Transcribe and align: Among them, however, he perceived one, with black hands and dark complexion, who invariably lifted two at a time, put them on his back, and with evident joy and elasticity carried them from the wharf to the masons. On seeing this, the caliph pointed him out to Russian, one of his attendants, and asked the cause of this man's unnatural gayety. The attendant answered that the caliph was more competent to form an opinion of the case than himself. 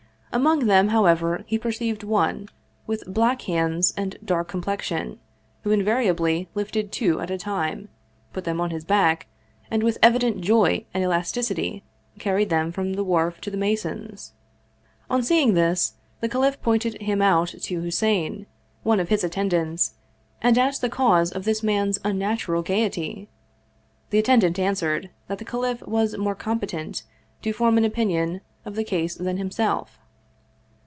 Among 0.33 0.67
them, 0.67 0.87
however, 0.87 1.43
he 1.45 1.59
perceived 1.59 2.03
one, 2.05 2.47
with 2.87 3.03
black 3.05 3.41
hands 3.41 3.93
and 3.97 4.17
dark 4.23 4.47
complexion, 4.47 5.19
who 5.63 5.71
invariably 5.71 6.47
lifted 6.55 6.89
two 6.89 7.19
at 7.19 7.29
a 7.29 7.37
time, 7.37 7.89
put 8.31 8.45
them 8.45 8.61
on 8.61 8.69
his 8.69 8.85
back, 8.85 9.27
and 9.69 9.83
with 9.83 9.97
evident 10.01 10.39
joy 10.39 10.85
and 10.93 11.03
elasticity 11.03 11.83
carried 12.17 12.49
them 12.49 12.71
from 12.71 12.93
the 12.93 13.03
wharf 13.03 13.41
to 13.41 13.51
the 13.51 13.57
masons. 13.57 14.31
On 15.09 15.21
seeing 15.21 15.53
this, 15.53 15.95
the 16.21 16.29
caliph 16.29 16.61
pointed 16.61 17.01
him 17.01 17.21
out 17.21 17.49
to 17.63 17.81
Russian, 17.83 18.45
one 18.83 19.01
of 19.01 19.09
his 19.09 19.25
attendants, 19.25 19.95
and 20.41 20.57
asked 20.57 20.79
the 20.79 20.87
cause 20.87 21.33
of 21.33 21.43
this 21.43 21.61
man's 21.61 21.99
unnatural 22.05 22.61
gayety. 22.61 23.27
The 24.11 24.19
attendant 24.19 24.57
answered 24.57 25.09
that 25.27 25.39
the 25.39 25.45
caliph 25.45 25.81
was 25.85 26.17
more 26.17 26.35
competent 26.35 27.03
to 27.41 27.51
form 27.51 27.77
an 27.77 27.83
opinion 27.83 28.39
of 28.63 28.75
the 28.75 28.85
case 28.85 29.15
than 29.15 29.35
himself. 29.35 29.97